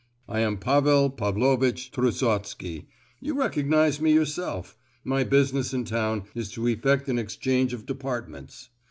I 0.27 0.39
am 0.39 0.57
Pavel 0.57 1.11
Pavlovitch 1.11 1.91
Trusotsky, 1.91 2.87
you 3.19 3.35
recognized 3.35 4.01
me 4.01 4.11
yourself, 4.11 4.75
my 5.03 5.23
business 5.23 5.75
in 5.75 5.85
town 5.85 6.23
is 6.33 6.49
to 6.53 6.65
effect 6.67 7.07
an 7.07 7.19
exchange 7.19 7.71
of 7.71 7.85
departments. 7.85 8.69